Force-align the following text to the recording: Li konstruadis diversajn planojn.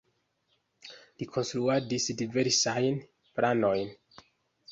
Li 1.17 1.25
konstruadis 1.35 2.09
diversajn 2.21 2.97
planojn. 3.39 3.93